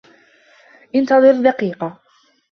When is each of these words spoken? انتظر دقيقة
انتظر 0.95 1.31
دقيقة 1.31 1.99